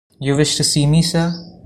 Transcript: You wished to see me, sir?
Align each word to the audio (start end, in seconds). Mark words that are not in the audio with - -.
You 0.19 0.35
wished 0.35 0.57
to 0.57 0.63
see 0.63 0.87
me, 0.87 1.03
sir? 1.03 1.31